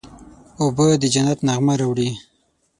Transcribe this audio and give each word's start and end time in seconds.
اوبه 0.61 0.85
د 1.01 1.03
جنت 1.13 1.39
نغمه 1.47 1.73
راوړي. 1.79 2.09